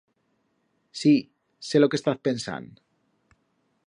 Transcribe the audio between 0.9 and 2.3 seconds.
Sí, sé lo que estaz